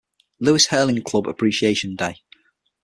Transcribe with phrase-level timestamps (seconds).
[0.39, 2.23] Louis Hurling Club Appreciation Day.